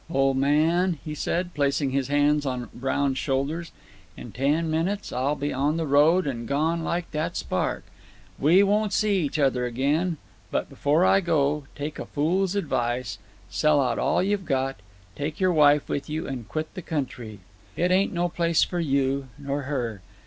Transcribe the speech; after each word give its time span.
"Old 0.09 0.35
man," 0.35 0.97
he 1.05 1.13
said, 1.13 1.53
placing 1.53 1.91
his 1.91 2.07
hands 2.07 2.43
upon 2.43 2.69
Brown's 2.73 3.19
shoulders, 3.19 3.71
"in 4.17 4.31
ten 4.31 4.67
minutes 4.71 5.13
I'll 5.13 5.35
be 5.35 5.53
on 5.53 5.77
the 5.77 5.85
road, 5.85 6.25
and 6.25 6.47
gone 6.47 6.83
like 6.83 7.11
that 7.11 7.37
spark. 7.37 7.83
We 8.39 8.63
won't 8.63 8.93
see 8.93 9.19
each 9.19 9.37
other 9.37 9.63
agin; 9.63 10.17
but, 10.49 10.69
before 10.69 11.05
I 11.05 11.19
go, 11.21 11.65
take 11.75 11.99
a 11.99 12.07
fool's 12.07 12.55
advice: 12.55 13.19
sell 13.51 13.79
out 13.79 13.99
all 13.99 14.23
you've 14.23 14.45
got, 14.45 14.77
take 15.15 15.39
your 15.39 15.53
wife 15.53 15.87
with 15.87 16.09
you, 16.09 16.27
and 16.27 16.49
quit 16.49 16.73
the 16.73 16.81
country. 16.81 17.37
It 17.77 17.91
ain't 17.91 18.11
no 18.11 18.27
place 18.27 18.63
for 18.63 18.79
you, 18.79 19.27
nor 19.37 19.61
her. 19.69 20.01